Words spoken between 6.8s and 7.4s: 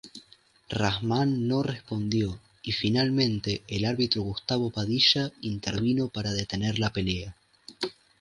pelea.